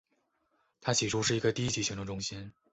[0.81, 2.51] 它起初是一个低级行政中心。